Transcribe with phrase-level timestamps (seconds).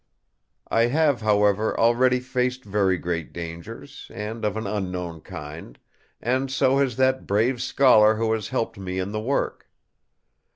[0.71, 5.77] I have, however, already faced very great dangers, and of an unknown kind;
[6.19, 9.69] and so has that brave scholar who has helped me in the work.